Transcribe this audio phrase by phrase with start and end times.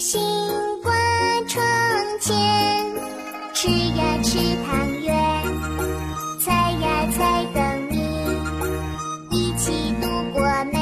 [0.00, 0.20] 星
[0.80, 0.92] 挂
[1.48, 1.60] 窗
[2.20, 2.32] 前
[3.52, 5.44] 吃呀吃汤圆
[6.38, 7.98] 猜呀猜灯谜
[9.36, 10.40] 一起度过
[10.72, 10.78] 美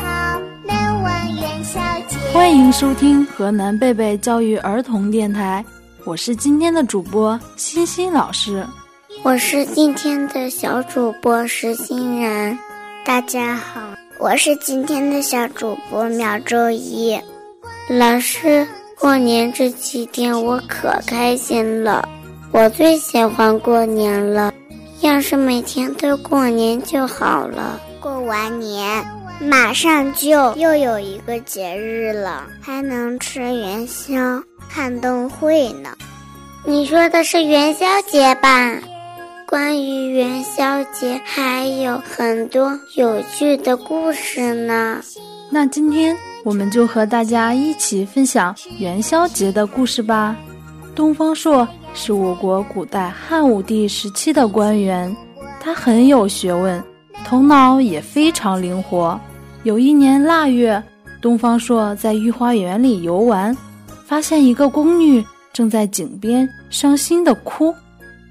[0.00, 2.16] 好难忘元宵节。
[2.32, 5.64] 欢迎收听河南贝贝教育儿童电台
[6.04, 8.64] 我是今天的主播星星老师。
[9.24, 12.56] 我是今天的小主播石欣然。
[13.04, 13.80] 大家好
[14.20, 17.18] 我是今天的小主播苗周一。
[17.88, 18.66] 老师，
[18.98, 22.08] 过年这几天我可开心了，
[22.50, 24.54] 我最喜欢过年了。
[25.02, 27.78] 要是每天都过年就好了。
[28.00, 29.04] 过完年，
[29.38, 35.90] 马上就又有一个节日了，还能吃元宵、看灯会呢。
[36.64, 38.78] 你说的是元宵节吧？
[39.46, 45.02] 关于元宵节还有很多有趣的故事呢。
[45.50, 50.36] 那今天我们就和大家一起分享元宵节的故事吧。
[50.94, 55.14] 东方朔是我国古代汉武帝时期的官员，
[55.58, 56.82] 他很有学问，
[57.24, 59.18] 头脑也非常灵活。
[59.62, 60.80] 有一年腊月，
[61.22, 63.56] 东方朔在御花园里游玩，
[64.04, 67.74] 发现一个宫女正在井边伤心地哭。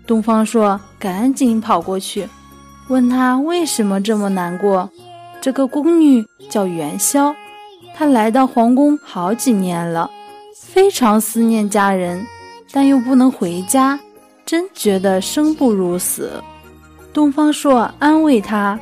[0.06, 2.28] 东方朔赶紧跑过去，
[2.90, 4.88] 问他为什么这么难过。
[5.42, 7.34] 这个宫女叫元宵，
[7.96, 10.10] 她来到皇宫好几年了，
[10.56, 12.26] 非常思念家人，
[12.72, 14.00] 但又不能回家，
[14.46, 16.32] 真觉得生不如死。
[17.14, 18.80] 东方朔安慰他：“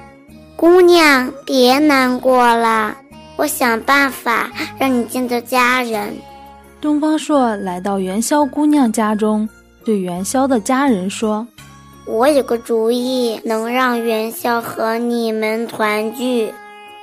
[0.56, 2.96] 姑娘，别难过了，
[3.36, 6.16] 我想办法让你见到家人。”
[6.80, 9.48] 东方朔来到元宵姑娘家中。
[9.84, 11.46] 对元宵的家人说
[12.06, 16.54] ：“我有个主意，能让元宵和你们团聚。”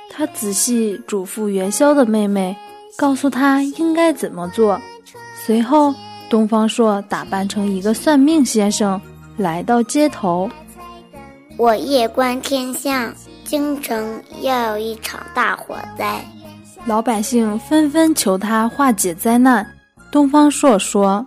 [0.09, 2.55] 他仔细嘱咐元宵的妹妹，
[2.97, 4.79] 告诉她应该怎么做。
[5.45, 5.93] 随后，
[6.29, 8.99] 东方朔打扮成一个算命先生，
[9.37, 10.49] 来到街头。
[11.57, 16.23] 我夜观天象，京城要有一场大火灾，
[16.85, 19.65] 老百姓纷纷求他化解灾难。
[20.11, 21.25] 东方朔说。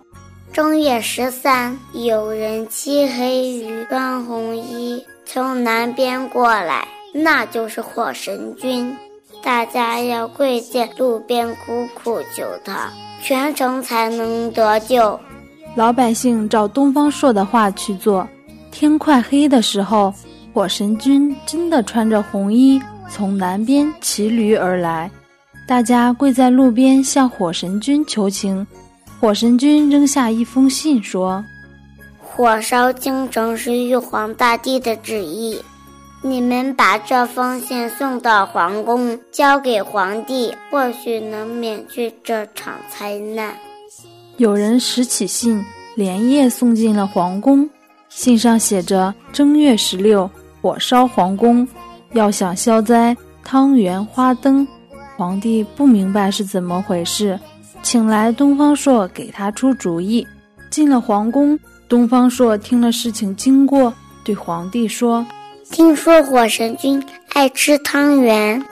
[0.51, 8.93] 正月十三，有人漆黑雨穿红衣从南边过来，那就是火神君。
[9.41, 12.89] 大家要跪在路边苦苦求他，
[13.21, 15.19] 全城才能得救。
[15.75, 18.27] 老百姓照东方朔的话去做。
[18.71, 20.13] 天快黑的时候，
[20.53, 25.11] 火神君真的穿着红衣从南边骑驴而来，
[25.67, 28.65] 大家跪在路边向火神君求情。
[29.19, 31.43] 火神君扔下一封信，说
[32.19, 35.59] ：“火烧京城是玉皇大帝的旨意，
[36.25, 43.53] 你们把这封信送到皇宫，交给皇帝，或许能免去这场灾难。”
[44.37, 45.63] 有人拾起信，
[45.95, 47.69] 连夜送进了皇宫。
[48.07, 50.29] 信上写着：“正月十六，
[50.61, 51.67] 火烧皇宫，
[52.13, 54.65] 要想消灾，汤圆花灯。”
[55.17, 57.37] 皇帝不明白是怎么回事。
[57.81, 60.25] 请来东方朔给他出主意。
[60.71, 61.59] 进了皇宫，
[61.89, 65.25] 东方朔听了事情经过，对皇帝说
[65.71, 67.01] ：“听说火神君
[67.33, 68.63] 爱吃汤圆，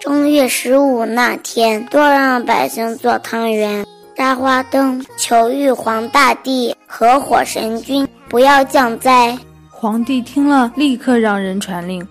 [0.00, 3.84] 正月十五那天多让百姓做汤圆、
[4.16, 9.36] 扎花灯，求玉皇大帝和火神君不要降灾。”
[9.70, 12.06] 皇帝听了，立刻让人传令，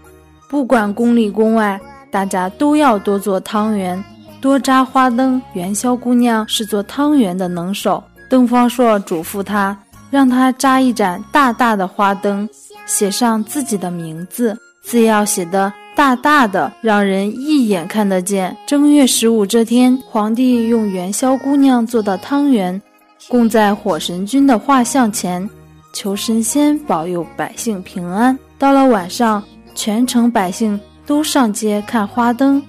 [0.50, 1.80] 不管宫里宫外，
[2.12, 4.02] 大家都要多做汤圆。
[4.40, 8.02] 多扎花灯，元宵姑娘是做汤圆的能手。
[8.30, 9.78] 东方朔嘱咐她，
[10.12, 12.48] 让她扎一盏大大的花灯，
[12.88, 18.56] 写上自己的名字，字要写的大大的，让人一眼看得见。
[18.66, 22.81] 正月十五这天，皇帝用元宵姑娘做的汤圆，
[23.28, 25.48] 供在火神君的画像前，
[25.94, 28.38] 求神仙保佑百姓平安。
[28.57, 29.44] 到了晚上，
[29.75, 32.62] 全城百姓都上街看花灯。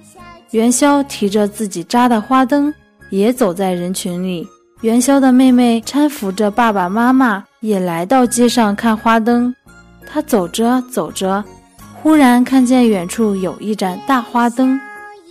[0.51, 2.73] 元宵提着自己扎的花灯，
[3.11, 4.47] 也走在人群里。
[4.81, 9.55] 元宵的妹妹搀扶着爸爸妈妈，也来到街上看花灯。
[10.11, 11.45] 她走着走着，
[12.01, 14.81] 忽然看见远处有一盏大花灯，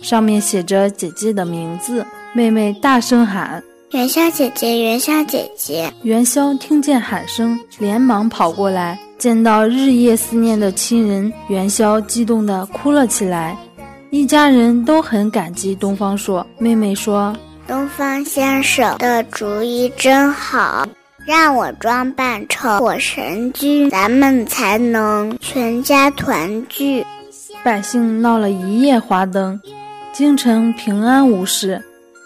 [0.00, 2.06] 上面写着姐姐的名字。
[2.32, 13.58] 妹妹大声喊：“元宵姐姐，元宵姐姐！”元宵听见喊声，连忙跑过来，见到日夜思念的亲人，元宵激动地哭了起来。
[14.10, 16.46] 一家人都很感激东方朔。
[16.58, 17.34] 妹妹说
[17.66, 20.86] ：“东方先生的主意真好，
[21.26, 27.04] 让我装扮成火神君，咱们才能全家团聚。”
[27.64, 29.60] 百姓闹了一夜花灯，
[30.12, 31.82] 京城平安无事，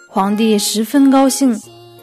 [0.09, 1.59] 皇帝十分高兴，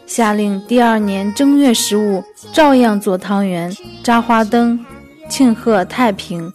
[0.05, 3.71] 下令第二年正月十五照样做汤圆、
[4.03, 4.77] 扎花灯，
[5.29, 6.51] 庆贺太平。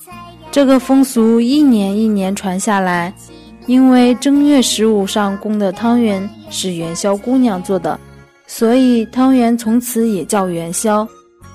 [0.50, 3.14] 这个风俗一年一年传下来，
[3.66, 7.98] 因为正月十五上供的汤圆是元宵姑娘做的，
[8.46, 11.06] 所以汤圆从此也叫元宵。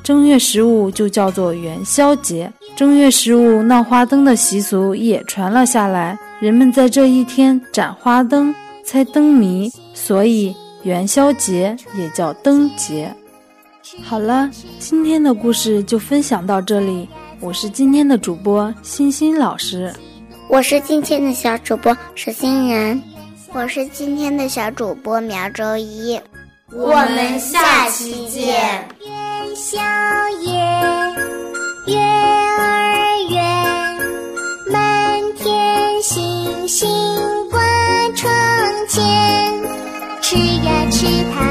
[0.01, 2.51] 正月十五就叫做元宵节。
[2.75, 8.53] 正月十五闹花灯的习俗也传了下来，人们在这一天展花灯、
[8.83, 13.13] 猜灯谜，所以元宵节也叫灯节。
[14.03, 14.49] 好了，
[14.79, 17.07] 今天的故事就分享到这里。
[17.39, 19.93] 我是今天的主播欣欣老师，
[20.47, 23.01] 我是今天的小主播石欣然，
[23.53, 26.19] 我是今天的小主播苗周一。
[26.71, 28.87] 我们下期见。
[29.03, 29.79] 元宵
[30.41, 30.51] 夜，
[31.87, 33.43] 月儿圆，
[34.71, 36.01] 满天。
[36.01, 36.89] 星星
[37.49, 37.59] 挂
[38.15, 38.31] 窗
[38.87, 39.03] 前，
[40.21, 41.48] 吃呀吃它。